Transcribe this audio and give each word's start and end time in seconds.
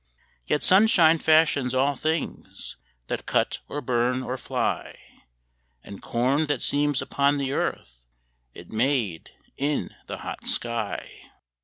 Yet 0.47 0.63
sunshine 0.63 1.19
fashions 1.19 1.75
all 1.75 1.95
things 1.95 2.75
That 3.05 3.27
cut 3.27 3.59
or 3.69 3.81
burn 3.81 4.23
or 4.23 4.35
fly; 4.35 4.97
And 5.83 6.01
corn 6.01 6.47
that 6.47 6.63
seems 6.63 7.03
upon 7.03 7.37
the 7.37 7.51
earth 7.51 8.07
Is 8.55 8.69
made 8.69 9.29
in 9.57 9.93
the 10.07 10.17
hot 10.17 10.47
sky. 10.47 11.29